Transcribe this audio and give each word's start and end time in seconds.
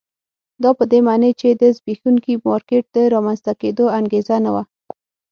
دا 0.63 0.71
په 0.79 0.83
دې 0.91 0.99
معنی 1.07 1.31
چې 1.39 1.47
د 1.61 1.63
زبېښونکي 1.77 2.33
مارکېټ 2.47 2.85
د 2.95 2.97
رامنځته 3.13 3.51
کېدو 3.61 3.85
انګېزه 3.97 4.35
نه 4.45 4.51
وه. 4.53 4.63